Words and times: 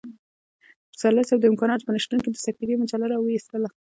پسرلی 0.91 1.23
صاحب 1.29 1.39
د 1.41 1.45
امکاناتو 1.51 1.85
په 1.87 1.93
نشتون 1.95 2.19
کې 2.23 2.29
د 2.31 2.37
سپېدې 2.45 2.75
مجله 2.81 3.05
را 3.09 3.17
وايستله. 3.19 3.69